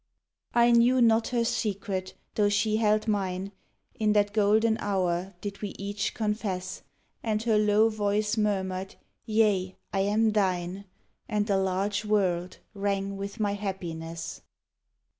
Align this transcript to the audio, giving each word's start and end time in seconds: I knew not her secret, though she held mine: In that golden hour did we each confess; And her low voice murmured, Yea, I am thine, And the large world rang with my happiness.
I 0.55 0.71
knew 0.71 0.99
not 0.99 1.27
her 1.27 1.45
secret, 1.45 2.15
though 2.33 2.49
she 2.49 2.77
held 2.77 3.07
mine: 3.07 3.51
In 3.93 4.13
that 4.13 4.33
golden 4.33 4.79
hour 4.79 5.35
did 5.41 5.61
we 5.61 5.75
each 5.77 6.15
confess; 6.15 6.81
And 7.21 7.43
her 7.43 7.59
low 7.59 7.87
voice 7.89 8.35
murmured, 8.35 8.95
Yea, 9.27 9.75
I 9.93 9.99
am 9.99 10.31
thine, 10.31 10.85
And 11.29 11.45
the 11.45 11.57
large 11.57 12.03
world 12.03 12.57
rang 12.73 13.15
with 13.15 13.39
my 13.39 13.53
happiness. 13.53 14.41